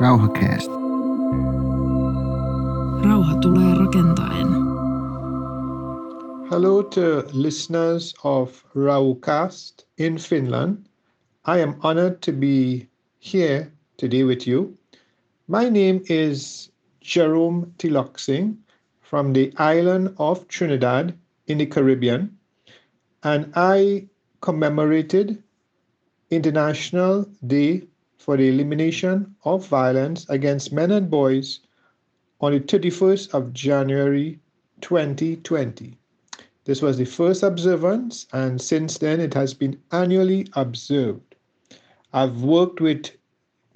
[0.00, 0.72] Rauhakäästä.
[3.04, 4.48] Rauha tulee rakentaen.
[6.50, 7.00] Hello to
[7.32, 10.78] listeners of Raucast in Finland.
[11.46, 12.86] I am honored to be
[13.32, 14.74] here today with you.
[15.48, 16.70] My name is
[17.02, 18.54] Jerome Tiloxing
[19.10, 21.12] from the island of Trinidad
[21.48, 22.38] in the Caribbean,
[23.24, 24.08] and I
[24.40, 25.42] commemorated
[26.30, 27.82] International Day
[28.18, 31.60] for the Elimination of Violence Against Men and Boys
[32.40, 34.38] on the 31st of January
[34.80, 35.96] 2020.
[36.64, 41.34] This was the first observance, and since then it has been annually observed.
[42.12, 43.10] I've worked with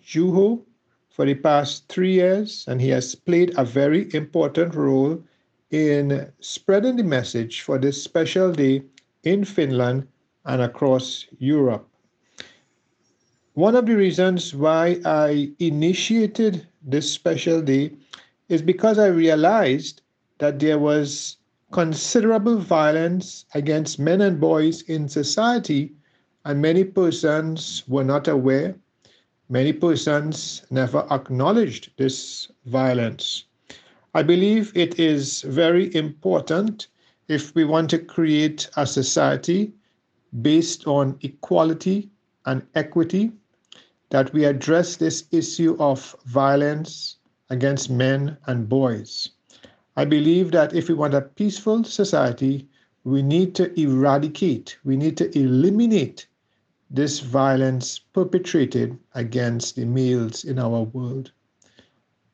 [0.02, 0.62] Juho
[1.08, 5.22] for the past three years, and he has played a very important role
[5.70, 8.82] in spreading the message for this special day
[9.22, 10.06] in Finland
[10.44, 11.88] and across Europe.
[13.54, 17.92] One of the reasons why I initiated this special day
[18.48, 20.00] is because I realized
[20.38, 21.36] that there was
[21.70, 25.92] considerable violence against men and boys in society,
[26.46, 28.74] and many persons were not aware.
[29.50, 33.44] Many persons never acknowledged this violence.
[34.14, 36.86] I believe it is very important
[37.28, 39.74] if we want to create a society
[40.40, 42.08] based on equality
[42.46, 43.30] and equity
[44.12, 47.16] that we address this issue of violence
[47.48, 49.30] against men and boys.
[49.96, 52.68] I believe that if we want a peaceful society,
[53.04, 56.26] we need to eradicate, we need to eliminate
[56.90, 61.32] this violence perpetrated against the males in our world.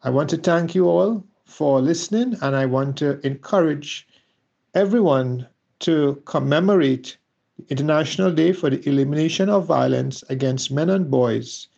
[0.02, 4.08] I want to thank you all for listening, and I want to encourage
[4.74, 5.46] everyone
[5.80, 7.18] to commemorate
[7.70, 11.70] International Day for the Elimination of Violence Against Men and Boys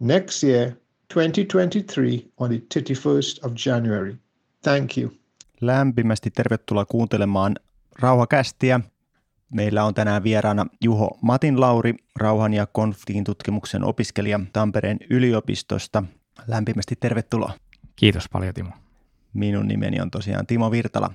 [0.00, 0.72] next year,
[1.14, 4.16] 2023, on the 31st of January.
[4.62, 5.12] Thank you.
[5.60, 7.56] Lämpimästi tervetuloa kuuntelemaan
[7.98, 8.80] Rauhakästiä.
[9.50, 16.02] Meillä on tänään vieraana Juho Matin Lauri, rauhan ja konfliktin tutkimuksen opiskelija Tampereen yliopistosta.
[16.46, 17.52] Lämpimästi tervetuloa.
[17.96, 18.70] Kiitos paljon Timo.
[19.34, 21.10] Minun nimeni on tosiaan Timo Virtala.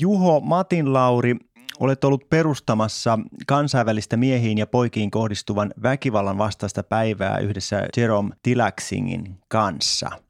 [0.00, 1.36] Juho Matin Lauri,
[1.80, 10.10] olet ollut perustamassa kansainvälistä miehiin ja poikiin kohdistuvan väkivallan vastaista päivää yhdessä Jerome Tilaksingin kanssa–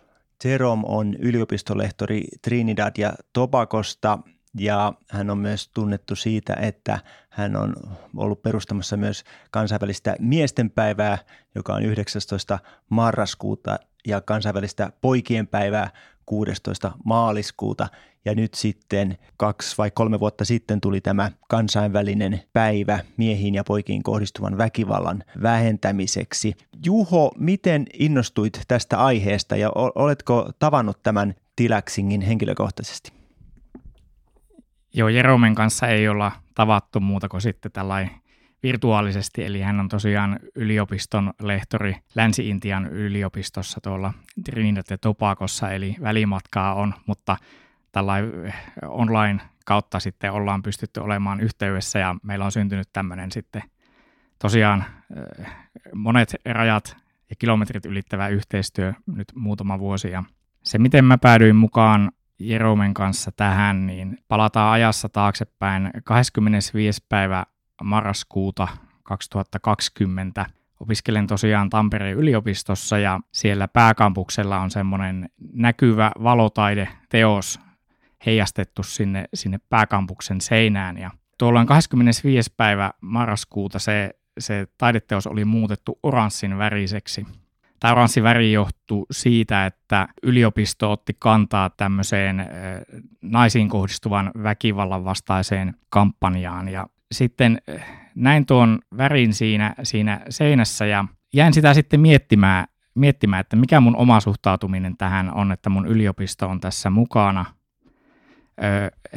[0.44, 4.18] Jerome on yliopistolehtori Trinidad ja Tobagosta
[4.58, 6.98] ja hän on myös tunnettu siitä, että
[7.30, 7.74] hän on
[8.16, 11.18] ollut perustamassa myös kansainvälistä miestenpäivää,
[11.54, 12.58] joka on 19.
[12.88, 15.90] marraskuuta ja kansainvälistä poikien päivää
[16.26, 16.92] 16.
[17.04, 17.88] maaliskuuta.
[18.24, 24.02] Ja nyt sitten kaksi vai kolme vuotta sitten tuli tämä kansainvälinen päivä miehiin ja poikiin
[24.02, 26.54] kohdistuvan väkivallan vähentämiseksi.
[26.84, 33.12] Juho, miten innostuit tästä aiheesta ja oletko tavannut tämän Tilaksingin henkilökohtaisesti?
[34.94, 38.21] Joo, Jeromen kanssa ei olla tavattu muuta kuin sitten tällainen
[38.62, 44.12] virtuaalisesti, eli hän on tosiaan yliopiston lehtori Länsi-Intian yliopistossa tuolla
[44.44, 47.36] Trinidad ja Tobagossa, eli välimatkaa on, mutta
[47.92, 48.14] tällä
[48.82, 53.62] online kautta sitten ollaan pystytty olemaan yhteydessä ja meillä on syntynyt tämmöinen sitten
[54.38, 54.84] tosiaan
[55.94, 56.96] monet rajat
[57.30, 60.24] ja kilometrit ylittävä yhteistyö nyt muutama vuosi ja
[60.62, 67.06] se miten mä päädyin mukaan Jeromen kanssa tähän, niin palataan ajassa taaksepäin 25.
[67.08, 67.46] päivä
[67.82, 68.68] marraskuuta
[69.02, 70.46] 2020.
[70.80, 77.60] Opiskelen tosiaan Tampereen yliopistossa ja siellä pääkampuksella on semmoinen näkyvä valotaideteos
[78.26, 80.98] heijastettu sinne, sinne pääkampuksen seinään.
[80.98, 82.54] Ja tuolloin 25.
[82.56, 87.26] päivä marraskuuta se, se taideteos oli muutettu oranssin väriseksi.
[87.80, 92.46] Tämä oranssi väri johtuu siitä, että yliopisto otti kantaa tämmöiseen
[93.22, 96.68] naisiin kohdistuvan väkivallan vastaiseen kampanjaan.
[96.68, 97.58] Ja sitten
[98.14, 101.04] näin tuon värin siinä, siinä seinässä ja
[101.34, 106.48] jäin sitä sitten miettimään, miettimään, että mikä mun oma suhtautuminen tähän on, että mun yliopisto
[106.48, 107.44] on tässä mukana.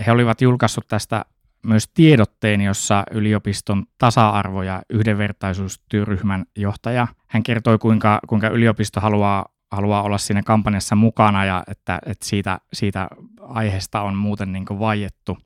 [0.05, 1.25] He olivat julkaissut tästä
[1.65, 10.03] myös tiedotteen, jossa yliopiston tasa-arvo- ja yhdenvertaisuustyöryhmän johtaja, hän kertoi, kuinka, kuinka yliopisto haluaa, haluaa
[10.03, 13.07] olla siinä kampanjassa mukana ja että, että siitä, siitä
[13.41, 15.37] aiheesta on muuten niin vaiettu.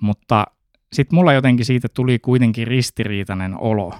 [0.00, 0.46] Mutta
[0.92, 3.94] sitten mulla jotenkin siitä tuli kuitenkin ristiriitainen olo.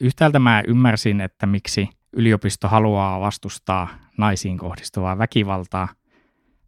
[0.00, 3.88] Yhtäältä mä ymmärsin, että miksi yliopisto haluaa vastustaa
[4.18, 5.88] naisiin kohdistuvaa väkivaltaa.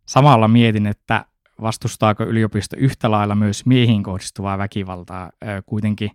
[0.07, 1.25] Samalla mietin, että
[1.61, 5.31] vastustaako yliopisto yhtä lailla myös miehiin kohdistuvaa väkivaltaa.
[5.67, 6.11] Kuitenkin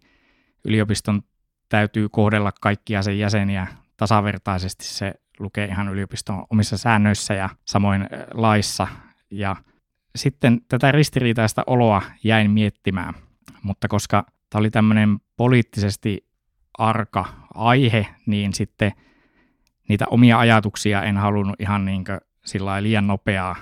[0.65, 1.21] yliopiston
[1.69, 3.67] täytyy kohdella kaikkia sen jäseniä
[3.97, 4.85] tasavertaisesti.
[4.85, 8.87] Se lukee ihan yliopiston omissa säännöissä ja samoin laissa.
[9.31, 9.55] Ja
[10.15, 13.13] sitten tätä ristiriitaista oloa jäin miettimään,
[13.63, 16.25] mutta koska tämä oli tämmöinen poliittisesti
[16.77, 18.91] arka aihe, niin sitten
[19.89, 22.03] niitä omia ajatuksia en halunnut ihan niin
[22.45, 23.55] sillä liian nopeaa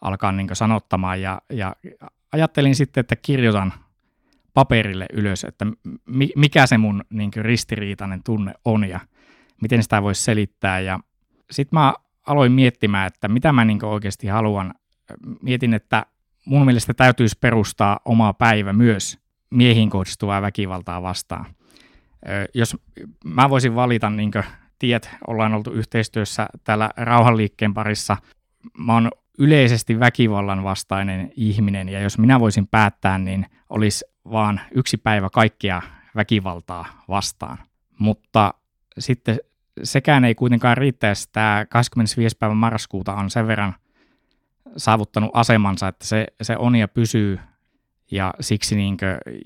[0.00, 1.76] alkaa niin sanottamaan ja, ja
[2.32, 3.72] ajattelin sitten, että kirjoitan
[4.54, 5.66] paperille ylös, että
[6.36, 9.00] mikä se mun niin ristiriitainen tunne on ja
[9.62, 10.80] miten sitä voisi selittää.
[10.80, 11.00] Ja
[11.50, 11.94] sitten mä
[12.26, 14.74] aloin miettimään, että mitä mä niin oikeasti haluan.
[15.42, 16.06] Mietin, että
[16.44, 19.18] mun mielestä täytyisi perustaa oma päivä myös
[19.50, 21.46] miehiin kohdistuvaa väkivaltaa vastaan.
[22.54, 22.76] Jos
[23.24, 24.30] mä voisin valita, niin
[24.78, 28.16] tiet, ollaan oltu yhteistyössä täällä rauhanliikkeen parissa.
[28.78, 34.96] Mä oon yleisesti väkivallan vastainen ihminen, ja jos minä voisin päättää, niin olisi vaan yksi
[34.96, 35.82] päivä kaikkia
[36.16, 37.58] väkivaltaa vastaan.
[37.98, 38.54] Mutta
[38.98, 39.38] sitten
[39.82, 41.28] sekään ei kuitenkaan riittäisi.
[41.32, 42.36] Tämä 25.
[42.38, 43.74] päivä marraskuuta on sen verran
[44.76, 47.38] saavuttanut asemansa, että se, se on ja pysyy.
[48.10, 48.96] Ja siksi niin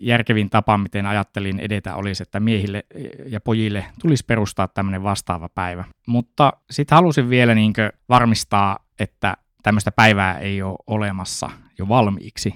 [0.02, 2.84] järkevin tapa, miten ajattelin edetä, olisi, että miehille
[3.26, 5.84] ja pojille tulisi perustaa tämmöinen vastaava päivä.
[6.06, 7.72] Mutta sitten halusin vielä niin
[8.08, 12.54] varmistaa, että tämmöistä päivää ei ole olemassa jo valmiiksi.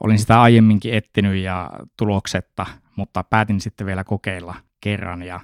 [0.00, 2.66] Olin sitä aiemminkin etsinyt ja tuloksetta,
[2.96, 5.40] mutta päätin sitten vielä kokeilla kerran ja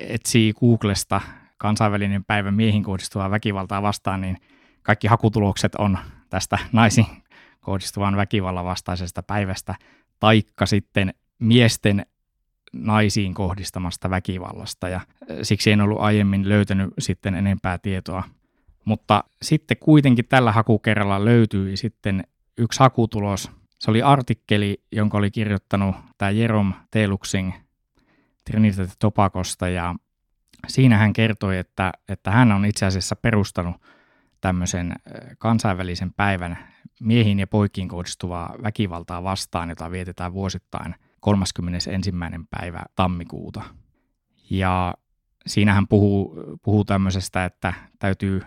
[0.00, 1.20] etsii Googlesta
[1.58, 4.36] kansainvälinen päivä miehin kohdistuvaa väkivaltaa vastaan, niin
[4.82, 5.98] kaikki hakutulokset on
[6.30, 7.06] tästä naisiin
[7.60, 9.74] kohdistuvan väkivallan vastaisesta päivästä,
[10.20, 12.06] taikka sitten miesten
[12.72, 14.88] naisiin kohdistamasta väkivallasta.
[14.88, 15.00] Ja
[15.42, 18.22] siksi en ollut aiemmin löytänyt sitten enempää tietoa.
[18.84, 22.24] Mutta sitten kuitenkin tällä hakukerralla löytyi sitten
[22.58, 23.50] yksi hakutulos.
[23.78, 27.52] Se oli artikkeli, jonka oli kirjoittanut tämä Jerome Teluxing
[28.44, 29.94] Trinidad Topakosta ja
[30.68, 33.76] siinä hän kertoi, että, että hän on itse asiassa perustanut
[34.42, 34.94] tämmöisen
[35.38, 36.58] kansainvälisen päivän
[37.00, 41.90] miehiin ja poikiin kohdistuvaa väkivaltaa vastaan, jota vietetään vuosittain 31.
[42.50, 43.62] päivä tammikuuta.
[44.50, 44.94] Ja
[45.46, 48.42] siinä hän puhuu, puhuu tämmöisestä, että täytyy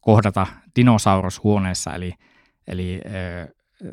[0.00, 0.46] kohdata
[0.76, 2.14] dinosaurushuoneessa, eli,
[2.66, 3.00] eli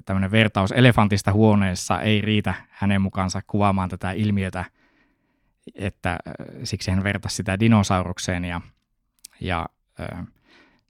[0.05, 4.65] tämmöinen vertaus elefantista huoneessa ei riitä hänen mukaansa kuvaamaan tätä ilmiötä,
[5.75, 6.17] että
[6.63, 8.61] siksi hän vertasi sitä dinosaurukseen ja,
[9.39, 9.65] ja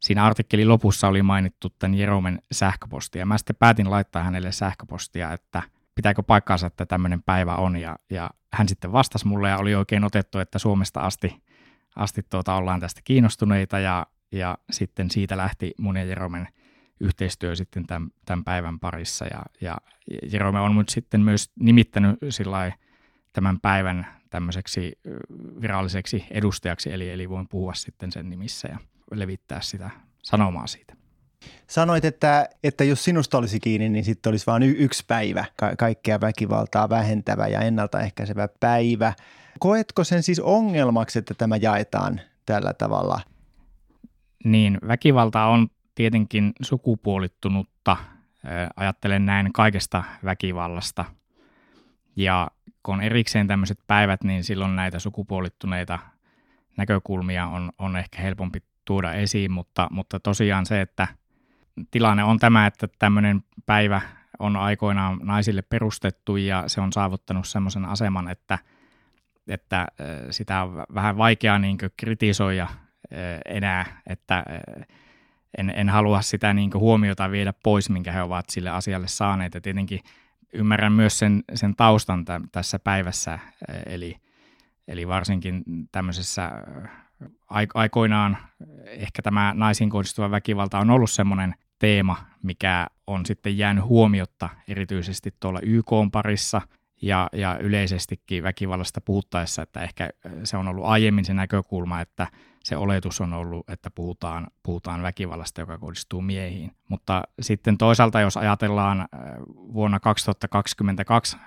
[0.03, 3.19] siinä artikkelin lopussa oli mainittu tämän Jeromen sähköpostia.
[3.19, 5.63] Ja mä sitten päätin laittaa hänelle sähköpostia, että
[5.95, 7.77] pitääkö paikkaansa, että tämmöinen päivä on.
[7.77, 11.43] Ja, ja hän sitten vastasi mulle ja oli oikein otettu, että Suomesta asti,
[11.95, 16.47] asti tuota, ollaan tästä kiinnostuneita ja, ja sitten siitä lähti mun ja Jeromen
[16.99, 19.77] yhteistyö sitten tämän, tämän päivän parissa ja, ja
[20.31, 22.19] Jerome on nyt sitten myös nimittänyt
[23.33, 24.99] tämän päivän tämmöiseksi
[25.61, 28.77] viralliseksi edustajaksi, eli, eli voin puhua sitten sen nimissä ja
[29.11, 29.89] levittää sitä
[30.23, 30.93] sanomaa siitä.
[31.67, 35.75] Sanoit, että, että jos sinusta olisi kiinni, niin sitten olisi vain y- yksi päivä, ka-
[35.75, 39.13] kaikkea väkivaltaa vähentävä ja ennaltaehkäisevä päivä.
[39.59, 43.21] Koetko sen siis ongelmaksi, että tämä jaetaan tällä tavalla–
[44.43, 47.97] niin väkivalta on tietenkin sukupuolittunutta,
[48.75, 51.05] ajattelen näin kaikesta väkivallasta.
[52.15, 52.51] Ja
[52.83, 55.99] kun on erikseen tämmöiset päivät, niin silloin näitä sukupuolittuneita
[56.77, 61.07] näkökulmia on, on ehkä helpompi tuoda esiin, mutta, mutta tosiaan se, että
[61.91, 64.01] tilanne on tämä, että tämmöinen päivä
[64.39, 68.59] on aikoinaan naisille perustettu ja se on saavuttanut semmoisen aseman, että,
[69.47, 69.87] että
[70.29, 72.67] sitä on vähän vaikea niin kritisoida
[73.45, 74.45] enää, että
[75.57, 79.53] en, en halua sitä niin huomiota viedä pois, minkä he ovat sille asialle saaneet.
[79.53, 79.99] Ja tietenkin
[80.53, 83.39] ymmärrän myös sen, sen taustan tässä päivässä,
[83.85, 84.15] eli,
[84.87, 86.51] eli varsinkin tämmöisessä
[87.73, 88.37] aikoinaan
[88.85, 95.33] ehkä tämä naisiin kohdistuva väkivalta on ollut semmoinen teema, mikä on sitten jäänyt huomiotta erityisesti
[95.39, 96.61] tuolla YK parissa
[97.01, 100.09] ja, ja yleisestikin väkivallasta puhuttaessa, että ehkä
[100.43, 102.27] se on ollut aiemmin se näkökulma, että
[102.63, 106.71] se oletus on ollut, että puhutaan, puhutaan väkivallasta, joka kohdistuu miehiin.
[106.89, 109.07] Mutta sitten toisaalta, jos ajatellaan äh,
[109.49, 111.37] vuonna 2022,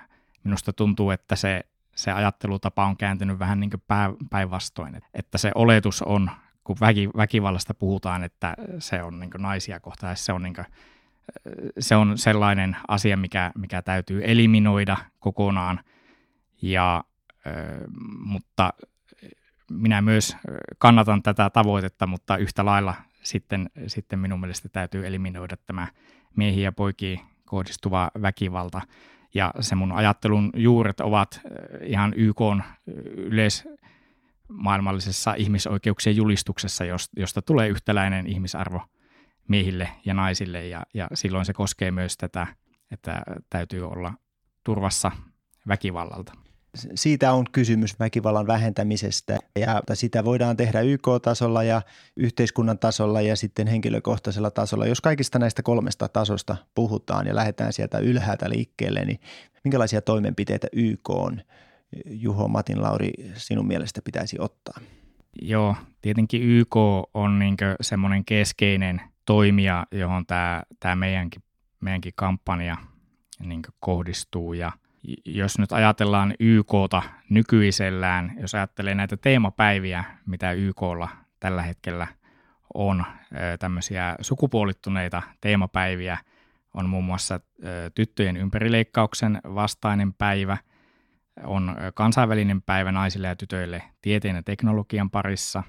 [0.43, 1.61] minusta tuntuu, että se,
[1.97, 3.83] se ajattelutapa on kääntynyt vähän niin kuin
[4.29, 5.01] päinvastoin.
[5.13, 6.31] Että se oletus on,
[6.63, 10.65] kun väki, väkivallasta puhutaan, että se on niin naisia kohtaan, se on, niin kuin,
[11.79, 15.79] se on sellainen asia, mikä, mikä täytyy eliminoida kokonaan.
[16.61, 17.03] Ja,
[18.19, 18.73] mutta
[19.71, 20.37] minä myös
[20.77, 25.87] kannatan tätä tavoitetta, mutta yhtä lailla sitten, sitten minun mielestä täytyy eliminoida tämä
[26.35, 28.81] miehiä ja poikiin kohdistuva väkivalta.
[29.37, 31.41] Ja se mun ajattelun juuret ovat
[31.83, 32.37] ihan YK
[33.15, 33.67] yleis
[34.47, 36.83] maailmallisessa ihmisoikeuksien julistuksessa,
[37.17, 38.81] josta tulee yhtäläinen ihmisarvo
[39.47, 42.47] miehille ja naisille, ja, ja silloin se koskee myös tätä,
[42.91, 44.13] että täytyy olla
[44.63, 45.11] turvassa
[45.67, 46.33] väkivallalta.
[46.95, 51.81] Siitä on kysymys väkivallan vähentämisestä ja sitä voidaan tehdä YK-tasolla ja
[52.15, 54.85] yhteiskunnan tasolla ja sitten henkilökohtaisella tasolla.
[54.85, 59.19] Jos kaikista näistä kolmesta tasosta puhutaan ja lähdetään sieltä ylhäältä liikkeelle, niin
[59.63, 61.41] minkälaisia toimenpiteitä YK on,
[62.05, 64.79] Juho Matin Lauri, sinun mielestä pitäisi ottaa?
[65.41, 66.75] Joo, tietenkin YK
[67.13, 71.43] on niin semmoinen keskeinen toimija, johon tämä, tämä meidänkin,
[71.81, 72.77] meidänkin kampanja
[73.39, 74.71] niin kohdistuu ja–
[75.25, 82.07] jos nyt ajatellaan YKta nykyisellään, jos ajattelee näitä teemapäiviä, mitä YKlla tällä hetkellä
[82.73, 83.05] on,
[83.59, 86.17] tämmöisiä sukupuolittuneita teemapäiviä,
[86.73, 87.39] on muun muassa
[87.95, 90.57] tyttöjen ympärileikkauksen vastainen päivä,
[91.43, 95.63] on kansainvälinen päivä naisille ja tytöille tieteen ja teknologian parissa,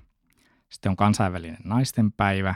[0.68, 2.54] sitten on kansainvälinen naisten päivä,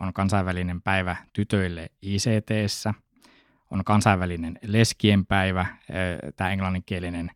[0.00, 2.94] on kansainvälinen päivä tytöille ICTssä–
[3.70, 5.66] on kansainvälinen leskien päivä.
[6.36, 7.30] Tämä englanninkielinen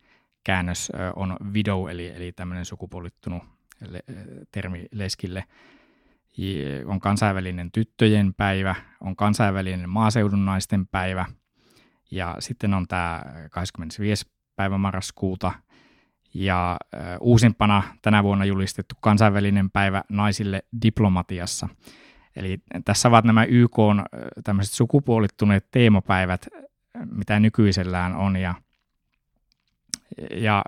[0.45, 3.43] käännös on widow, eli, eli tämmöinen sukupuolittunut
[4.51, 5.45] termi leskille.
[6.87, 11.27] On kansainvälinen tyttöjen päivä, on kansainvälinen maaseudun naisten päivä
[12.11, 14.27] ja sitten on tämä 25.
[14.57, 15.53] päivä marraskuuta
[16.35, 16.77] ja
[17.21, 21.69] uusimpana tänä vuonna julistettu kansainvälinen päivä naisille diplomatiassa–
[22.37, 24.05] Eli tässä ovat nämä YK on
[24.45, 26.49] tämmöiset sukupuolittuneet teemapäivät,
[27.11, 28.37] mitä nykyisellään on.
[28.37, 28.55] Ja,
[30.31, 30.65] ja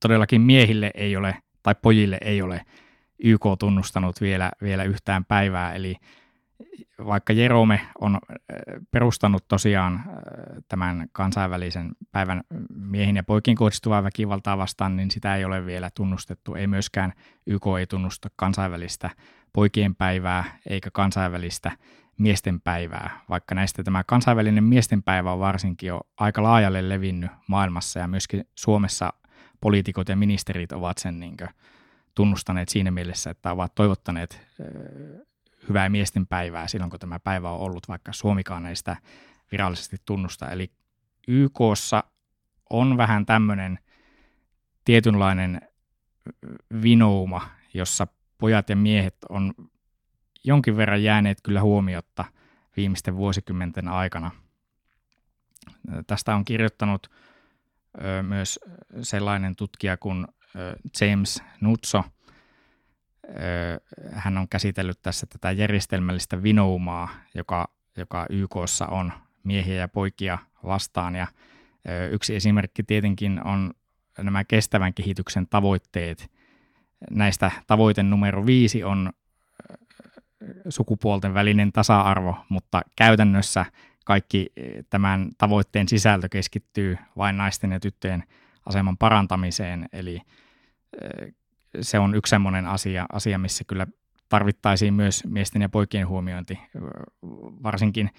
[0.00, 2.64] todellakin miehille ei ole, tai pojille ei ole
[3.18, 5.72] YK tunnustanut vielä, vielä yhtään päivää.
[5.72, 5.96] Eli
[7.06, 8.18] vaikka Jerome on
[8.90, 10.04] perustanut tosiaan
[10.68, 12.40] tämän kansainvälisen päivän
[12.92, 16.54] miehin ja poikin kohdistuvaa väkivaltaa vastaan, niin sitä ei ole vielä tunnustettu.
[16.54, 17.12] Ei myöskään
[17.46, 19.10] YK ei tunnusta kansainvälistä
[19.52, 21.72] poikien päivää eikä kansainvälistä
[22.18, 27.98] miesten päivää, vaikka näistä tämä kansainvälinen miesten päivä on varsinkin jo aika laajalle levinnyt maailmassa
[27.98, 29.12] ja myöskin Suomessa
[29.60, 31.36] poliitikot ja ministerit ovat sen niin
[32.14, 34.40] tunnustaneet siinä mielessä, että ovat toivottaneet
[35.68, 38.96] hyvää miesten päivää silloin, kun tämä päivä on ollut, vaikka Suomikaan ei sitä
[39.52, 40.50] virallisesti tunnusta.
[40.50, 40.70] Eli
[41.28, 42.04] YKssa
[42.72, 43.78] on vähän tämmöinen
[44.84, 45.60] tietynlainen
[46.82, 48.06] vinouma, jossa
[48.38, 49.54] pojat ja miehet on
[50.44, 52.24] jonkin verran jääneet kyllä huomiotta
[52.76, 54.30] viimeisten vuosikymmenten aikana.
[56.06, 57.10] Tästä on kirjoittanut
[58.22, 58.60] myös
[59.02, 60.26] sellainen tutkija kuin
[61.00, 62.04] James Nutso.
[64.12, 69.12] Hän on käsitellyt tässä tätä järjestelmällistä vinoumaa, joka, joka YKssa on
[69.44, 71.14] miehiä ja poikia vastaan.
[71.14, 71.26] Ja
[72.10, 73.70] yksi esimerkki tietenkin on
[74.18, 76.30] nämä kestävän kehityksen tavoitteet–
[77.10, 79.12] näistä tavoite numero viisi on
[80.68, 83.64] sukupuolten välinen tasa-arvo, mutta käytännössä
[84.04, 84.52] kaikki
[84.90, 88.24] tämän tavoitteen sisältö keskittyy vain naisten ja tyttöjen
[88.66, 90.20] aseman parantamiseen, eli
[91.80, 93.86] se on yksi sellainen asia, asia, missä kyllä
[94.28, 96.58] tarvittaisiin myös miesten ja poikien huomiointi.
[97.62, 98.10] Varsinkin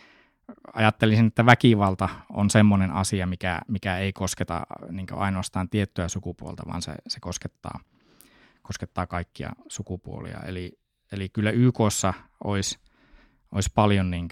[0.74, 6.82] ajattelisin, että väkivalta on semmoinen asia, mikä, mikä ei kosketa niin ainoastaan tiettyä sukupuolta, vaan
[6.82, 7.80] se, se koskettaa–
[8.64, 10.40] koskettaa kaikkia sukupuolia.
[10.40, 10.80] Eli,
[11.12, 12.80] eli kyllä YKssa olisi,
[13.52, 14.28] olisi paljon niin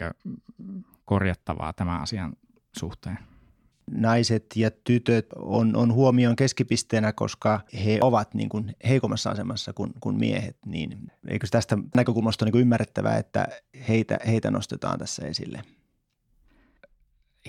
[1.06, 2.34] korjattavaa tämän asian
[2.80, 3.18] suhteen.
[3.92, 9.94] Naiset ja tytöt on, on huomion keskipisteenä, koska he ovat niin kuin heikommassa asemassa kuin,
[10.00, 10.58] kuin miehet.
[10.66, 13.48] Niin eikö tästä näkökulmasta ole niin ymmärrettävää, että
[13.88, 15.62] heitä, heitä nostetaan tässä esille?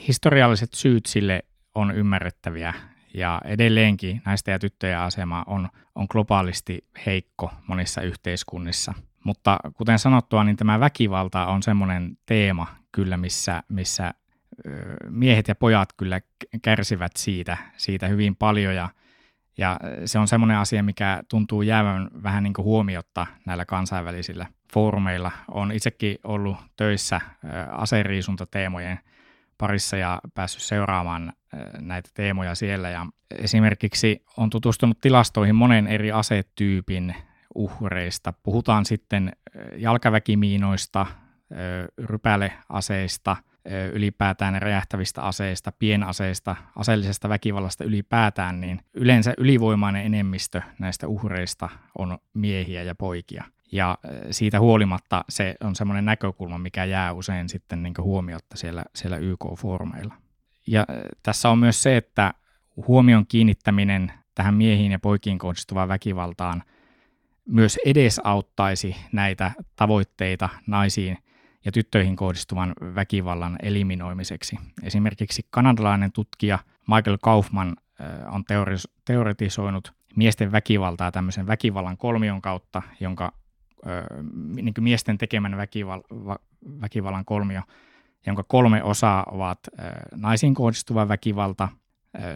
[0.08, 1.42] Historialliset syyt sille
[1.74, 2.74] on ymmärrettäviä
[3.14, 8.94] ja edelleenkin naisten ja tyttöjen asema on, on globaalisti heikko monissa yhteiskunnissa.
[9.24, 14.14] Mutta kuten sanottua, niin tämä väkivalta on semmoinen teema kyllä, missä, missä
[15.08, 16.20] miehet ja pojat kyllä
[16.62, 18.88] kärsivät siitä, siitä hyvin paljon ja,
[19.58, 25.30] ja se on semmoinen asia, mikä tuntuu jäävän vähän niin kuin huomiotta näillä kansainvälisillä foorumeilla.
[25.48, 27.20] Olen itsekin ollut töissä
[27.70, 28.98] aseriisuntateemojen
[29.62, 31.32] parissa ja päässyt seuraamaan
[31.80, 32.90] näitä teemoja siellä.
[32.90, 33.06] Ja
[33.38, 37.14] esimerkiksi on tutustunut tilastoihin monen eri asetyypin
[37.54, 38.32] uhreista.
[38.42, 39.32] Puhutaan sitten
[39.76, 41.06] jalkaväkimiinoista,
[41.98, 43.36] rypäleaseista,
[43.92, 52.82] ylipäätään räjähtävistä aseista, pienaseista, aseellisesta väkivallasta ylipäätään, niin yleensä ylivoimainen enemmistö näistä uhreista on miehiä
[52.82, 53.44] ja poikia.
[53.72, 53.98] Ja
[54.30, 60.14] siitä huolimatta se on semmoinen näkökulma, mikä jää usein sitten niin huomiotta siellä, siellä YK-foorumeilla.
[60.66, 60.86] Ja
[61.22, 62.34] tässä on myös se, että
[62.86, 66.62] huomion kiinnittäminen tähän miehiin ja poikiin kohdistuvaan väkivaltaan
[67.48, 71.18] myös edesauttaisi näitä tavoitteita naisiin
[71.64, 74.58] ja tyttöihin kohdistuvan väkivallan eliminoimiseksi.
[74.82, 77.76] Esimerkiksi kanadalainen tutkija Michael Kaufman
[78.30, 78.44] on
[79.04, 83.32] teoretisoinut miesten väkivaltaa tämmöisen väkivallan kolmion kautta, jonka
[84.54, 86.38] niin miesten tekemän väkival-
[86.80, 87.62] väkivallan kolmio,
[88.26, 89.58] jonka kolme osaa ovat
[90.14, 91.68] naisiin kohdistuva väkivalta,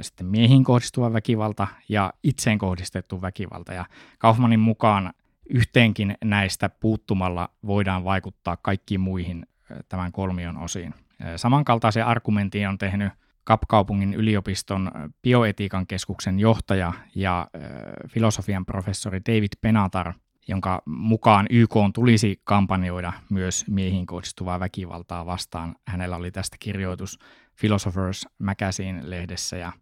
[0.01, 3.73] sitten miehiin kohdistuva väkivalta ja itseen kohdistettu väkivalta.
[3.73, 3.85] Ja
[4.19, 5.13] Kaufmanin mukaan
[5.51, 9.47] yhteenkin näistä puuttumalla voidaan vaikuttaa kaikkiin muihin
[9.89, 10.95] tämän kolmion osiin.
[11.37, 13.13] Samankaltaisen argumentin on tehnyt
[13.45, 14.91] Kapkaupungin yliopiston
[15.23, 17.47] bioetiikan keskuksen johtaja ja
[18.09, 20.15] filosofian professori David Penatar,
[20.49, 25.77] jonka mukaan YK tulisi kampanjoida myös miehiin kohdistuvaa väkivaltaa vastaan.
[25.87, 27.19] Hänellä oli tästä kirjoitus
[27.61, 29.73] Philosophers Magazine-lehdessä ja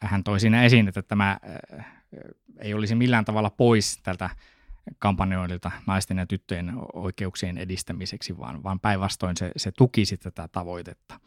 [0.00, 1.38] hän toi siinä esiin, että tämä
[2.58, 4.30] ei olisi millään tavalla pois tältä
[4.98, 11.20] kampanjoilta naisten ja tyttöjen oikeuksien edistämiseksi, vaan, vaan päinvastoin se, se tukisi tätä tavoitetta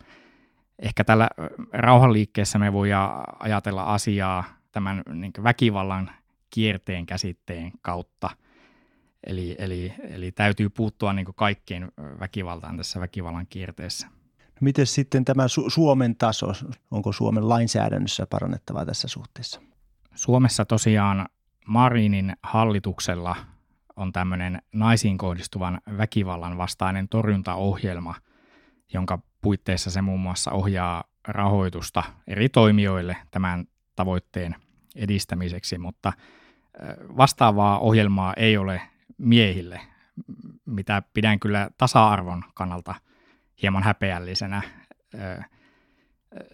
[0.79, 1.29] ehkä tällä
[1.73, 6.11] rauhanliikkeessä me voidaan ajatella asiaa tämän niin väkivallan
[6.49, 8.29] kierteen käsitteen kautta.
[9.23, 14.07] Eli, eli, eli täytyy puuttua niin kaikkeen väkivaltaan tässä väkivallan kierteessä.
[14.37, 16.47] No miten sitten tämä Su- Suomen taso,
[16.91, 19.61] onko Suomen lainsäädännössä parannettavaa tässä suhteessa?
[20.15, 21.29] Suomessa tosiaan
[21.67, 23.35] Marinin hallituksella
[23.95, 28.15] on tämmöinen naisiin kohdistuvan väkivallan vastainen torjuntaohjelma,
[28.93, 34.55] jonka puitteissa se muun muassa ohjaa rahoitusta eri toimijoille tämän tavoitteen
[34.97, 36.13] edistämiseksi, mutta
[37.17, 38.81] vastaavaa ohjelmaa ei ole
[39.17, 39.81] miehille,
[40.65, 42.95] mitä pidän kyllä tasa-arvon kannalta
[43.61, 44.61] hieman häpeällisenä.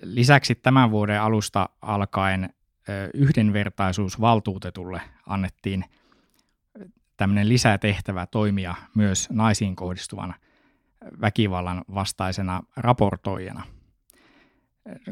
[0.02, 2.54] Lisäksi tämän vuoden alusta alkaen
[3.14, 5.86] yhdenvertaisuusvaltuutetulle annettiin
[7.18, 10.36] tämmöinen lisätehtävä toimia myös naisiin kohdistuvan
[11.22, 13.64] väkivallan vastaisena raportoijana.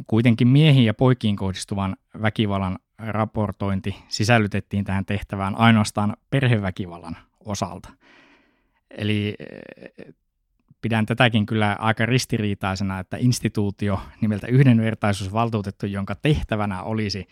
[0.08, 7.89] Kuitenkin miehiin ja poikiin kohdistuvan väkivallan raportointi sisällytettiin tähän tehtävään ainoastaan perheväkivallan osalta.
[8.91, 10.13] Eli eh,
[10.81, 17.27] pidän tätäkin kyllä aika ristiriitaisena, että instituutio nimeltä yhdenvertaisuusvaltuutettu, jonka tehtävänä olisi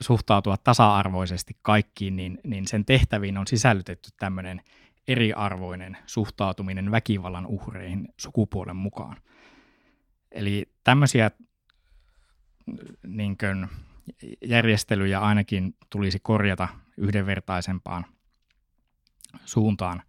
[0.00, 4.60] suhtautua tasa-arvoisesti kaikkiin, niin, niin sen tehtäviin on sisällytetty tämmöinen
[5.08, 9.16] eriarvoinen suhtautuminen väkivallan uhreihin sukupuolen mukaan.
[10.32, 11.30] Eli tämmöisiä
[13.06, 13.68] niin kuin,
[14.44, 18.06] järjestelyjä ainakin tulisi korjata yhdenvertaisempaan
[19.44, 20.02] suuntaan.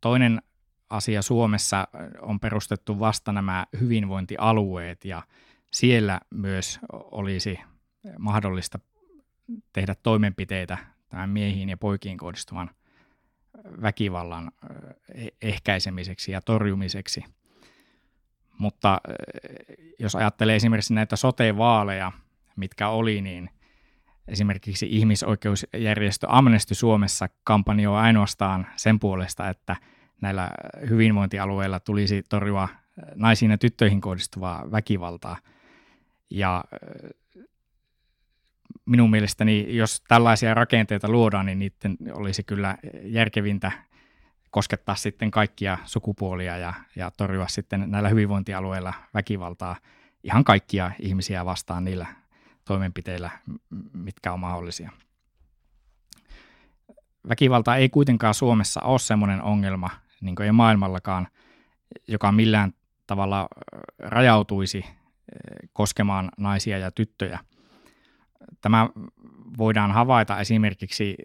[0.00, 0.42] Toinen
[0.90, 1.88] asia Suomessa
[2.20, 5.22] on perustettu vasta nämä hyvinvointialueet ja
[5.72, 7.60] siellä myös olisi
[8.18, 8.78] mahdollista
[9.72, 12.70] tehdä toimenpiteitä tämän miehiin ja poikiin kohdistuvan
[13.82, 14.52] väkivallan
[15.42, 17.24] ehkäisemiseksi ja torjumiseksi.
[18.58, 19.00] Mutta
[19.98, 22.12] jos ajattelee esimerkiksi näitä sote-vaaleja,
[22.56, 23.50] mitkä oli, niin
[24.28, 29.76] esimerkiksi ihmisoikeusjärjestö Amnesty Suomessa kampanjoi ainoastaan sen puolesta, että
[30.20, 30.50] näillä
[30.88, 32.68] hyvinvointialueilla tulisi torjua
[33.14, 35.36] naisiin ja tyttöihin kohdistuvaa väkivaltaa.
[36.30, 36.64] Ja
[38.86, 43.72] minun mielestäni, jos tällaisia rakenteita luodaan, niin niiden olisi kyllä järkevintä
[44.50, 49.76] koskettaa sitten kaikkia sukupuolia ja, ja torjua sitten näillä hyvinvointialueilla väkivaltaa
[50.24, 52.06] ihan kaikkia ihmisiä vastaan niillä
[52.64, 53.30] toimenpiteillä,
[53.92, 54.90] mitkä on mahdollisia.
[57.28, 61.28] Väkivalta ei kuitenkaan Suomessa ole sellainen ongelma, niin kuin ei maailmallakaan,
[62.08, 62.72] joka millään
[63.06, 63.48] tavalla
[63.98, 64.84] rajautuisi
[65.72, 67.38] koskemaan naisia ja tyttöjä–
[68.60, 68.88] Tämä
[69.58, 71.16] voidaan havaita esimerkiksi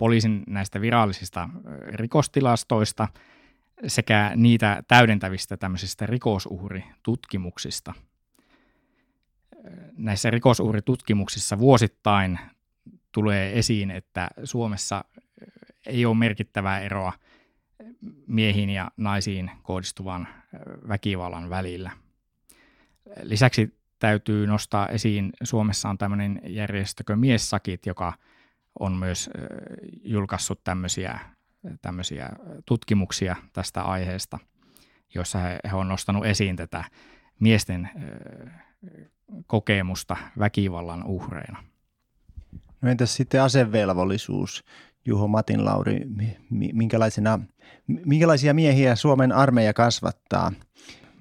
[0.00, 1.48] poliisin näistä virallisista
[1.88, 3.08] rikostilastoista
[3.86, 7.94] sekä niitä täydentävistä tämmöisistä rikosuhritutkimuksista.
[9.96, 12.38] Näissä rikosuhritutkimuksissa vuosittain
[13.12, 15.04] tulee esiin, että Suomessa
[15.86, 17.12] ei ole merkittävää eroa
[18.26, 20.28] miehiin ja naisiin kohdistuvan
[20.88, 21.90] väkivallan välillä.
[23.22, 28.12] Lisäksi täytyy nostaa esiin, Suomessa on tämmöinen järjestö kuin Miessakit, joka
[28.78, 29.30] on myös
[30.04, 31.18] julkaissut tämmöisiä,
[31.82, 32.30] tämmöisiä
[32.66, 34.38] tutkimuksia tästä aiheesta,
[35.14, 36.84] joissa he, he on nostanut esiin tätä
[37.40, 37.90] miesten
[39.46, 41.64] kokemusta väkivallan uhreina.
[42.82, 44.64] No entäs sitten asevelvollisuus,
[45.04, 46.00] Juho Matin Lauri,
[46.50, 47.38] minkälaisena,
[47.86, 50.52] minkälaisia miehiä Suomen armeija kasvattaa?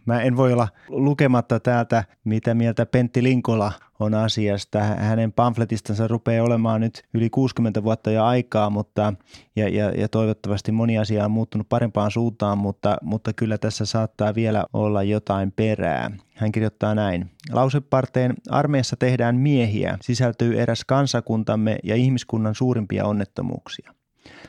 [0.05, 4.79] Mä en voi olla lukematta täältä, mitä mieltä Pentti Linkola on asiasta.
[4.79, 9.13] Hänen pamfletistansa rupeaa olemaan nyt yli 60 vuotta jo aikaa, mutta,
[9.55, 14.35] ja, ja, ja toivottavasti moni asia on muuttunut parempaan suuntaan, mutta, mutta kyllä tässä saattaa
[14.35, 16.11] vielä olla jotain perää.
[16.35, 17.29] Hän kirjoittaa näin.
[17.51, 23.93] Lauseparteen armeijassa tehdään miehiä sisältyy eräs kansakuntamme ja ihmiskunnan suurimpia onnettomuuksia.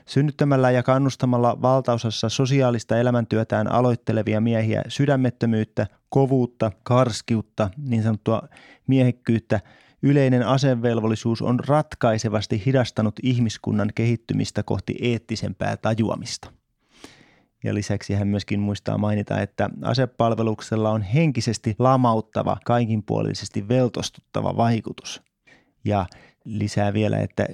[0.06, 8.42] Synnyttämällä ja kannustamalla valtaosassa sosiaalista elämäntyötään aloittelevia miehiä sydämettömyyttä, kovuutta, karskiutta, niin sanottua
[8.86, 9.60] miehekkyyttä,
[10.02, 16.52] yleinen asevelvollisuus on ratkaisevasti hidastanut ihmiskunnan kehittymistä kohti eettisempää tajuamista.
[17.64, 25.22] Ja lisäksi hän myöskin muistaa mainita, että asepalveluksella on henkisesti lamauttava, kaikinpuolisesti veltostuttava vaikutus.
[25.84, 26.06] Ja
[26.44, 27.46] lisää vielä, että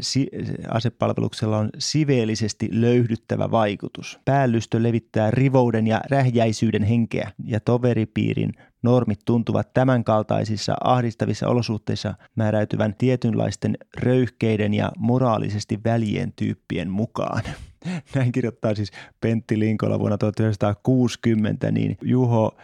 [0.69, 4.21] asepalveluksella on siveellisesti löydyttävä vaikutus.
[4.25, 13.77] Päällystö levittää rivouden ja rähjäisyyden henkeä ja toveripiirin normit tuntuvat tämänkaltaisissa ahdistavissa olosuhteissa määräytyvän tietynlaisten
[13.97, 17.43] röyhkeiden ja moraalisesti välien tyyppien mukaan.
[18.15, 22.57] Näin kirjoittaa siis Pentti Linkola vuonna 1960, niin Juho,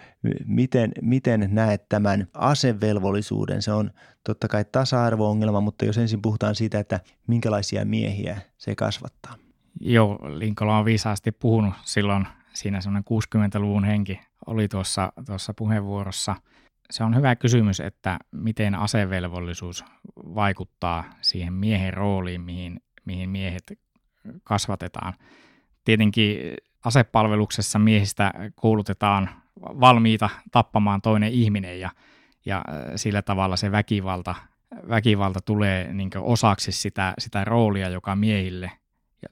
[0.47, 3.63] miten, miten näet tämän asevelvollisuuden?
[3.63, 3.91] Se on
[4.25, 9.35] totta kai tasa-arvo-ongelma, mutta jos ensin puhutaan siitä, että minkälaisia miehiä se kasvattaa.
[9.81, 16.37] Joo, Linkola on viisaasti puhunut silloin, siinä semmoinen 60-luvun henki oli tuossa, tuossa puheenvuorossa.
[16.91, 19.85] Se on hyvä kysymys, että miten asevelvollisuus
[20.17, 23.79] vaikuttaa siihen miehen rooliin, mihin, mihin miehet
[24.45, 25.15] kasvatetaan.
[25.85, 26.55] Tietenkin
[26.85, 29.31] asepalveluksessa miehistä koulutetaan
[29.61, 31.91] valmiita tappamaan toinen ihminen ja,
[32.47, 32.65] ja
[32.97, 34.35] sillä tavalla se väkivalta,
[34.89, 38.71] väkivalta tulee niin osaksi sitä, sitä roolia, joka miehille,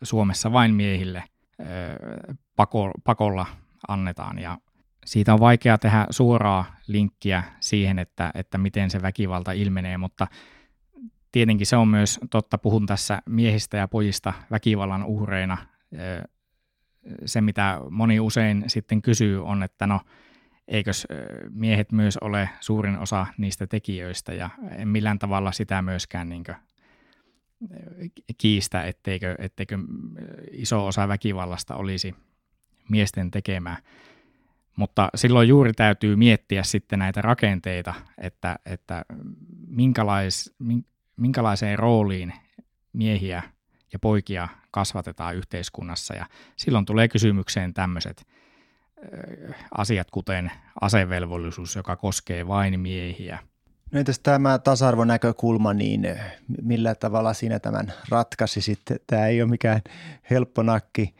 [0.02, 1.24] Suomessa vain miehille,
[2.56, 3.46] pako, pakolla
[3.88, 4.38] annetaan.
[4.38, 4.58] Ja
[5.04, 10.26] siitä on vaikea tehdä suoraa linkkiä siihen, että, että miten se väkivalta ilmenee, mutta
[11.32, 15.58] tietenkin se on myös totta, puhun tässä miehistä ja pojista väkivallan uhreina.
[17.24, 20.00] Se, mitä moni usein sitten kysyy, on, että no,
[20.68, 21.06] eikös
[21.50, 26.44] miehet myös ole suurin osa niistä tekijöistä, ja en millään tavalla sitä myöskään niin
[28.38, 29.78] kiistä, etteikö, etteikö
[30.52, 32.14] iso osa väkivallasta olisi
[32.88, 33.76] miesten tekemää.
[34.76, 39.04] Mutta silloin juuri täytyy miettiä sitten näitä rakenteita, että, että
[39.66, 40.54] minkälais,
[41.20, 42.32] minkälaiseen rooliin
[42.92, 43.42] miehiä
[43.92, 46.14] ja poikia kasvatetaan yhteiskunnassa.
[46.14, 48.26] Ja silloin tulee kysymykseen tämmöiset
[49.78, 53.38] asiat, kuten asevelvollisuus, joka koskee vain miehiä.
[53.92, 56.06] No entäs tämä tasa-arvonäkökulma, niin
[56.62, 59.00] millä tavalla siinä tämän ratkaisi sitten?
[59.06, 59.80] Tämä ei ole mikään
[60.30, 61.14] helppo nakki.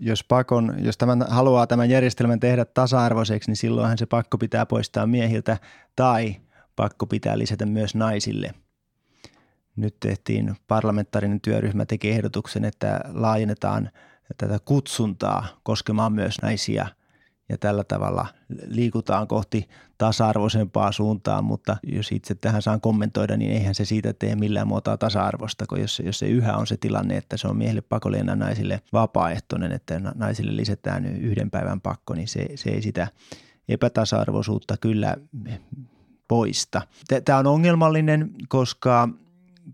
[0.00, 5.06] Jos, pakon, jos tämän, haluaa tämän järjestelmän tehdä tasa-arvoiseksi, niin silloinhan se pakko pitää poistaa
[5.06, 5.58] miehiltä
[5.96, 6.36] tai
[6.76, 8.54] pakko pitää lisätä myös naisille–
[9.76, 13.90] nyt tehtiin parlamentaarinen työryhmä teki ehdotuksen, että laajennetaan
[14.38, 16.86] tätä kutsuntaa koskemaan myös naisia
[17.48, 18.26] ja tällä tavalla
[18.66, 24.36] liikutaan kohti tasa-arvoisempaa suuntaan, mutta jos itse tähän saan kommentoida, niin eihän se siitä tee
[24.36, 27.80] millään muotoa tasa-arvosta, kun jos, jos se yhä on se tilanne, että se on miehille
[27.80, 33.08] pakollinen naisille vapaaehtoinen, että naisille lisätään yhden päivän pakko, niin se, se ei sitä
[33.68, 35.16] epätasa-arvoisuutta kyllä
[36.28, 36.82] poista.
[37.24, 39.08] Tämä on ongelmallinen, koska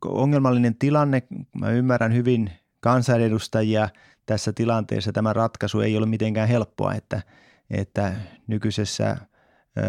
[0.04, 1.22] ongelmallinen tilanne.
[1.60, 3.88] Mä ymmärrän hyvin kansanedustajia
[4.26, 5.12] tässä tilanteessa.
[5.12, 7.22] Tämä ratkaisu ei ole mitenkään helppoa, että,
[7.70, 8.12] että
[8.46, 9.16] nykyisessä
[9.78, 9.82] ö,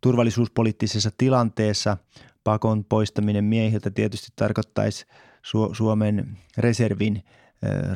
[0.00, 1.96] turvallisuuspoliittisessa tilanteessa
[2.44, 5.06] pakon poistaminen miehiltä tietysti tarkoittaisi
[5.72, 7.24] Suomen reservin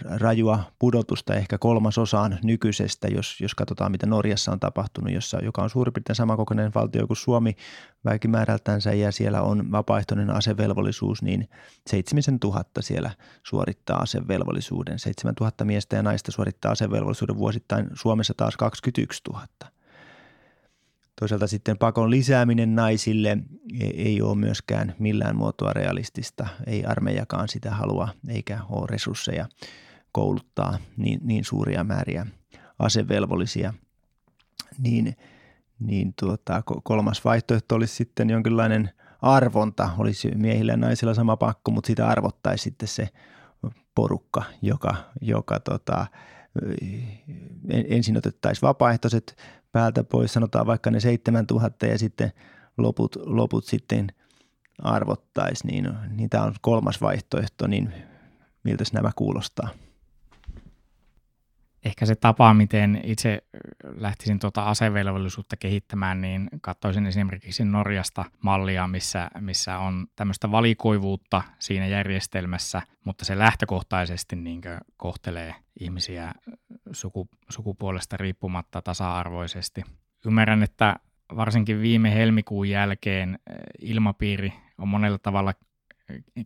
[0.05, 5.71] rajua pudotusta ehkä kolmasosaan nykyisestä, jos, jos katsotaan mitä Norjassa on tapahtunut, jossa, joka on
[5.71, 7.57] suurin piirtein samankokoinen valtio kuin Suomi
[8.05, 11.49] väkimäärältänsä ja siellä on vapaaehtoinen asevelvollisuus, niin
[11.87, 13.11] 7000 siellä
[13.43, 14.99] suorittaa asevelvollisuuden.
[14.99, 19.47] 7000 miestä ja naista suorittaa asevelvollisuuden vuosittain, Suomessa taas 21 000.
[21.21, 23.39] Toisaalta sitten pakon lisääminen naisille
[23.81, 26.47] e, ei ole myöskään millään muotoa realistista.
[26.67, 29.49] Ei armeijakaan sitä halua eikä ole resursseja
[30.13, 32.27] kouluttaa niin, niin suuria määriä
[32.79, 33.75] asevelvollisia.
[34.79, 35.17] Niin,
[35.79, 38.91] niin tuota, kolmas vaihtoehto olisi sitten jonkinlainen
[39.23, 39.91] arvonta.
[39.99, 43.09] Olisi miehillä ja naisilla sama pakko, mutta sitä arvottaisi sitten se
[43.95, 46.07] porukka, joka, joka tota,
[47.71, 49.37] ensin otettaisiin vapaaehtoiset
[49.73, 52.33] päältä pois, sanotaan vaikka ne 7000 ja sitten
[52.79, 54.07] loput, loput sitten
[54.83, 57.93] arvottaisi, niin, niin tämä on kolmas vaihtoehto, niin
[58.65, 59.69] miltä nämä kuulostaa?
[61.91, 63.43] Ehkä se tapa, miten itse
[63.95, 71.87] lähtisin tuota asevelvollisuutta kehittämään, niin katsoisin esimerkiksi Norjasta mallia, missä, missä on tämmöistä valikoivuutta siinä
[71.87, 74.61] järjestelmässä, mutta se lähtökohtaisesti niin
[74.97, 76.33] kohtelee ihmisiä
[76.93, 79.83] suku, sukupuolesta riippumatta tasa-arvoisesti.
[80.27, 80.97] Ymmärrän, että
[81.37, 83.39] varsinkin viime helmikuun jälkeen
[83.81, 85.55] ilmapiiri on monella tavalla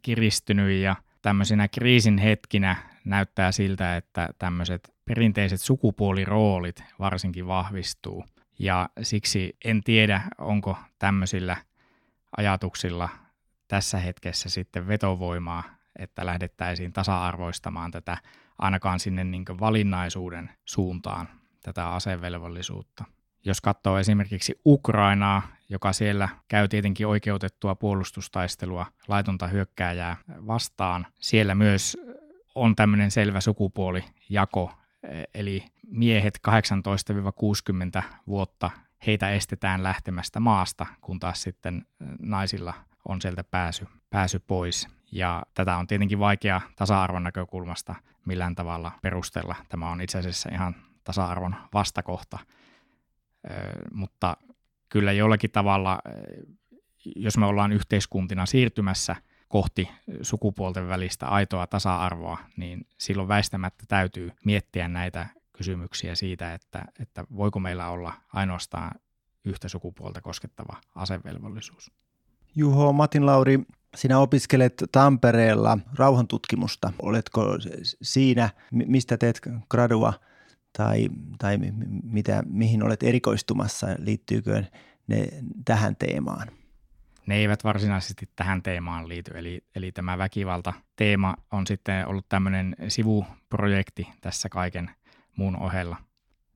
[0.02, 8.24] kiristynyt ja tämmöisinä kriisin hetkinä näyttää siltä, että tämmöiset perinteiset sukupuoliroolit varsinkin vahvistuu.
[8.58, 11.56] Ja siksi en tiedä, onko tämmöisillä
[12.36, 13.08] ajatuksilla
[13.68, 15.62] tässä hetkessä sitten vetovoimaa,
[15.98, 18.16] että lähdettäisiin tasa-arvoistamaan tätä
[18.58, 21.28] ainakaan sinne niin valinnaisuuden suuntaan
[21.62, 23.04] tätä asevelvollisuutta.
[23.44, 31.98] Jos katsoo esimerkiksi Ukrainaa, joka siellä käy tietenkin oikeutettua puolustustaistelua laitonta hyökkääjää vastaan, siellä myös
[32.54, 34.72] on tämmöinen selvä sukupuolijako,
[35.34, 36.38] eli miehet
[38.00, 38.70] 18-60 vuotta,
[39.06, 41.86] heitä estetään lähtemästä maasta, kun taas sitten
[42.22, 42.74] naisilla
[43.08, 44.88] on sieltä pääsy, pääsy pois.
[45.12, 49.54] Ja tätä on tietenkin vaikea tasa-arvon näkökulmasta millään tavalla perustella.
[49.68, 52.38] Tämä on itse asiassa ihan tasa-arvon vastakohta
[53.92, 54.36] mutta
[54.88, 55.98] kyllä jollakin tavalla,
[57.16, 59.16] jos me ollaan yhteiskuntina siirtymässä
[59.54, 59.88] kohti
[60.22, 67.60] sukupuolten välistä aitoa tasa-arvoa, niin silloin väistämättä täytyy miettiä näitä kysymyksiä siitä, että, että voiko
[67.60, 69.00] meillä olla ainoastaan
[69.44, 71.90] yhtä sukupuolta koskettava asevelvollisuus.
[72.56, 73.60] Juho Matin Lauri,
[73.96, 76.92] sinä opiskelet Tampereella rauhantutkimusta.
[77.02, 77.44] Oletko
[78.02, 79.40] siinä, mistä teet
[79.70, 80.12] gradua
[80.78, 81.58] tai, tai
[82.02, 84.64] mitä, mihin olet erikoistumassa, liittyykö
[85.06, 85.28] ne
[85.64, 86.48] tähän teemaan?
[87.26, 94.08] Ne eivät varsinaisesti tähän teemaan liity, eli, eli tämä väkivalta-teema on sitten ollut tämmöinen sivuprojekti
[94.20, 94.90] tässä kaiken
[95.36, 95.96] muun ohella.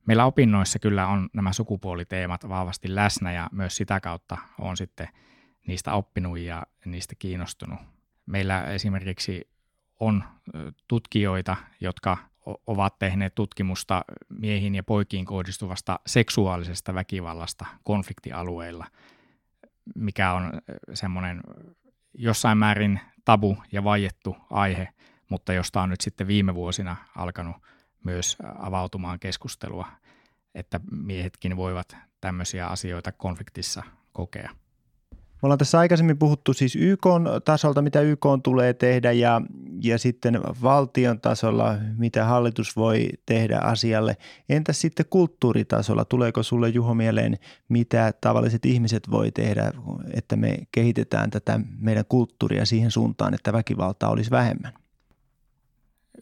[0.07, 5.09] Meillä opinnoissa kyllä on nämä sukupuoliteemat vahvasti läsnä ja myös sitä kautta on sitten
[5.66, 7.78] niistä oppinut ja niistä kiinnostunut.
[8.26, 9.48] Meillä esimerkiksi
[10.00, 10.24] on
[10.88, 12.16] tutkijoita, jotka
[12.66, 18.87] ovat tehneet tutkimusta miehiin ja poikiin kohdistuvasta seksuaalisesta väkivallasta konfliktialueilla,
[19.94, 20.53] mikä on
[20.94, 21.40] semmoinen
[22.14, 24.88] jossain määrin tabu ja vaiettu aihe,
[25.29, 27.57] mutta josta on nyt sitten viime vuosina alkanut
[28.05, 29.87] myös avautumaan keskustelua,
[30.55, 34.51] että miehetkin voivat tämmöisiä asioita konfliktissa kokea.
[35.42, 37.07] Me ollaan tässä aikaisemmin puhuttu siis YK
[37.44, 39.42] tasolta, mitä YK tulee tehdä ja,
[39.83, 44.16] ja sitten valtion tasolla, mitä hallitus voi tehdä asialle.
[44.48, 46.05] Entä sitten kulttuuritasolla?
[46.05, 49.72] Tuleeko sulle Juho mieleen, mitä tavalliset ihmiset voi tehdä,
[50.14, 54.72] että me kehitetään tätä meidän kulttuuria siihen suuntaan, että väkivaltaa olisi vähemmän?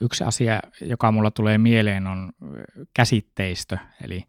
[0.00, 2.32] Yksi asia, joka mulla tulee mieleen, on
[2.94, 3.78] käsitteistö.
[4.04, 4.24] Eli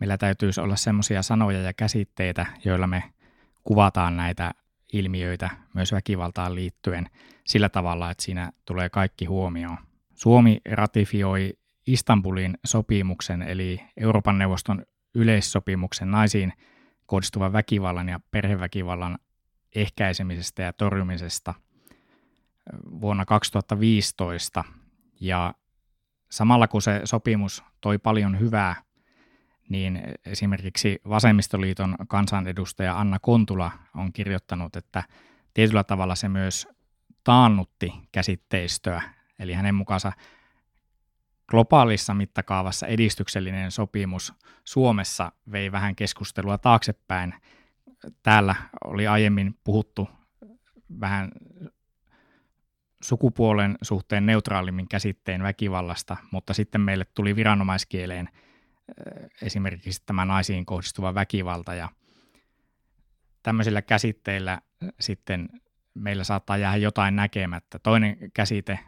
[0.00, 3.02] meillä täytyisi olla semmoisia sanoja ja käsitteitä, joilla me–
[3.64, 4.54] kuvataan näitä
[4.92, 7.06] ilmiöitä myös väkivaltaan liittyen
[7.46, 9.78] sillä tavalla, että siinä tulee kaikki huomioon.
[10.14, 11.52] Suomi ratifioi
[11.86, 14.82] Istanbulin sopimuksen eli Euroopan neuvoston
[15.14, 16.52] yleissopimuksen naisiin
[17.06, 19.18] kohdistuvan väkivallan ja perheväkivallan
[19.74, 21.54] ehkäisemisestä ja torjumisesta
[23.00, 24.64] vuonna 2015.
[25.20, 25.54] Ja
[26.30, 28.82] samalla kun se sopimus toi paljon hyvää
[29.68, 35.02] niin esimerkiksi Vasemmistoliiton kansanedustaja Anna Kontula on kirjoittanut, että
[35.54, 36.68] tietyllä tavalla se myös
[37.24, 39.02] taannutti käsitteistöä,
[39.38, 40.12] eli hänen mukaansa
[41.48, 47.34] globaalissa mittakaavassa edistyksellinen sopimus Suomessa vei vähän keskustelua taaksepäin.
[48.22, 50.08] Täällä oli aiemmin puhuttu
[51.00, 51.32] vähän
[53.02, 58.28] sukupuolen suhteen neutraalimmin käsitteen väkivallasta, mutta sitten meille tuli viranomaiskieleen–
[59.42, 61.88] esimerkiksi tämä naisiin kohdistuva väkivalta ja
[63.42, 64.60] tämmöisillä käsitteillä
[65.00, 65.48] sitten
[65.94, 67.78] meillä saattaa jäädä jotain näkemättä.
[67.78, 68.78] Toinen käsite,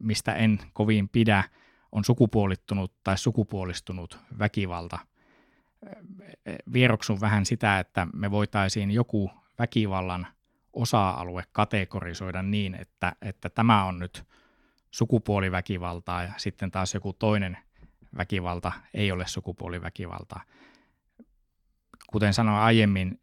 [0.00, 1.44] mistä en kovin pidä,
[1.92, 4.98] on sukupuolittunut tai sukupuolistunut väkivalta.
[6.72, 10.26] Vieroksun vähän sitä, että me voitaisiin joku väkivallan
[10.72, 14.24] osa-alue kategorisoida niin, että, että tämä on nyt
[14.90, 17.58] sukupuoliväkivaltaa ja sitten taas joku toinen
[18.16, 20.42] väkivalta ei ole sukupuoliväkivaltaa.
[22.06, 23.20] Kuten sanoin aiemmin,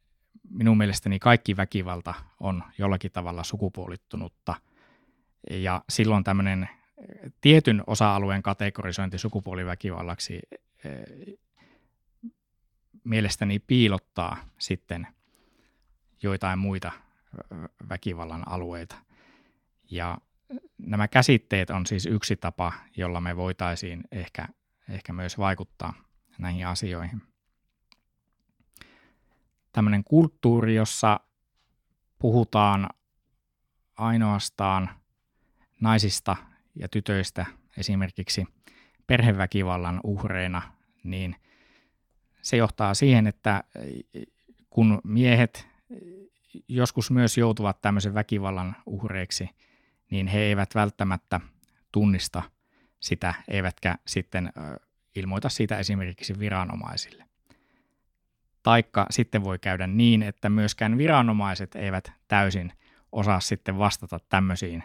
[0.49, 4.55] minun mielestäni kaikki väkivalta on jollakin tavalla sukupuolittunutta
[5.49, 6.69] ja silloin tämmöinen
[7.41, 10.39] tietyn osa-alueen kategorisointi sukupuoliväkivallaksi
[10.85, 11.37] eh,
[13.03, 15.07] mielestäni piilottaa sitten
[16.23, 16.91] joitain muita
[17.89, 18.95] väkivallan alueita.
[19.91, 20.17] Ja
[20.77, 24.47] nämä käsitteet on siis yksi tapa, jolla me voitaisiin ehkä,
[24.89, 25.93] ehkä myös vaikuttaa
[26.37, 27.21] näihin asioihin.
[29.71, 31.19] Tämmöinen kulttuuri, jossa
[32.19, 32.89] puhutaan
[33.95, 34.89] ainoastaan
[35.81, 36.35] naisista
[36.75, 37.45] ja tytöistä
[37.77, 38.45] esimerkiksi
[39.07, 40.61] perheväkivallan uhreina,
[41.03, 41.35] niin
[42.41, 43.63] se johtaa siihen, että
[44.69, 45.67] kun miehet
[46.67, 49.49] joskus myös joutuvat tämmöisen väkivallan uhreiksi,
[50.11, 51.39] niin he eivät välttämättä
[51.91, 52.43] tunnista
[53.03, 54.53] sitä, eivätkä sitten
[55.15, 57.25] ilmoita siitä esimerkiksi viranomaisille.
[58.63, 62.73] Taikka sitten voi käydä niin, että myöskään viranomaiset eivät täysin
[63.11, 64.83] osaa sitten vastata tämmöisiin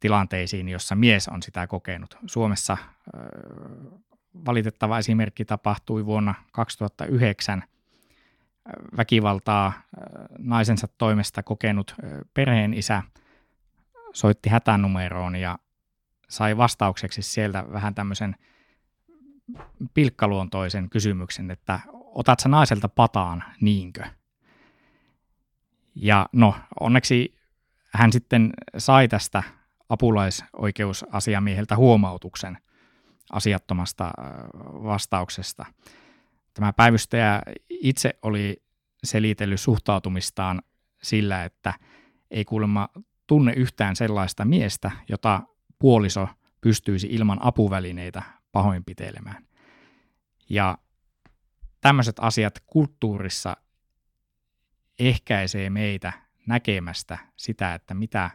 [0.00, 2.18] tilanteisiin, jossa mies on sitä kokenut.
[2.26, 2.76] Suomessa
[4.46, 7.64] valitettava esimerkki tapahtui vuonna 2009.
[8.96, 9.72] Väkivaltaa
[10.38, 11.94] naisensa toimesta kokenut
[12.34, 13.02] perheen isä
[14.12, 15.58] soitti hätänumeroon ja
[16.28, 18.36] sai vastaukseksi sieltä vähän tämmöisen
[19.94, 24.04] pilkkaluontoisen kysymyksen, että otat sä naiselta pataan, niinkö?
[25.94, 27.34] Ja no, onneksi
[27.92, 29.42] hän sitten sai tästä
[29.88, 32.58] apulaisoikeusasiamieheltä huomautuksen
[33.32, 34.10] asiattomasta
[34.64, 35.66] vastauksesta.
[36.54, 38.62] Tämä päivystäjä itse oli
[39.04, 40.62] selitellyt suhtautumistaan
[41.02, 41.74] sillä, että
[42.30, 42.88] ei kuulemma
[43.26, 45.42] tunne yhtään sellaista miestä, jota
[45.78, 46.28] puoliso
[46.60, 49.46] pystyisi ilman apuvälineitä pahoinpitelemään.
[50.48, 50.78] Ja
[51.80, 53.56] tämmöiset asiat kulttuurissa
[54.98, 56.12] ehkäisee meitä
[56.46, 58.30] näkemästä sitä, että mitä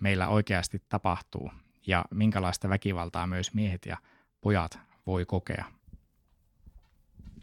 [0.00, 1.50] meillä oikeasti tapahtuu
[1.86, 3.96] ja minkälaista väkivaltaa myös miehet ja
[4.40, 5.64] pojat voi kokea.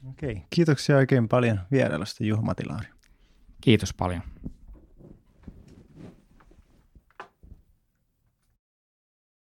[0.10, 2.88] Okei, kiitoksia oikein paljon vierailusta Juha Matilaari.
[3.62, 4.22] Kiitos paljon.